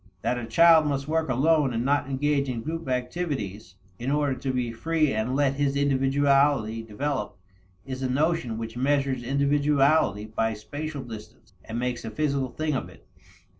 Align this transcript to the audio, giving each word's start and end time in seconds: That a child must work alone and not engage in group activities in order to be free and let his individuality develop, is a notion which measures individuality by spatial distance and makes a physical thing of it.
That 0.23 0.39
a 0.39 0.47
child 0.47 0.87
must 0.87 1.07
work 1.07 1.29
alone 1.29 1.75
and 1.75 1.85
not 1.85 2.09
engage 2.09 2.49
in 2.49 2.63
group 2.63 2.89
activities 2.89 3.75
in 3.99 4.09
order 4.09 4.33
to 4.33 4.51
be 4.51 4.71
free 4.71 5.13
and 5.13 5.35
let 5.35 5.57
his 5.57 5.75
individuality 5.75 6.81
develop, 6.81 7.37
is 7.85 8.01
a 8.01 8.09
notion 8.09 8.57
which 8.57 8.75
measures 8.75 9.21
individuality 9.21 10.25
by 10.25 10.55
spatial 10.55 11.03
distance 11.03 11.53
and 11.63 11.77
makes 11.77 12.03
a 12.03 12.09
physical 12.09 12.49
thing 12.49 12.73
of 12.73 12.89
it. 12.89 13.05